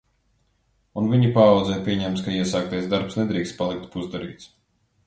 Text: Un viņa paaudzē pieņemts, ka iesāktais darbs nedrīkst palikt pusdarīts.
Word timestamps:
Un 1.01 1.09
viņa 1.11 1.29
paaudzē 1.35 1.77
pieņemts, 1.89 2.27
ka 2.29 2.35
iesāktais 2.39 2.89
darbs 2.95 3.21
nedrīkst 3.23 3.59
palikt 3.63 3.89
pusdarīts. 3.97 4.53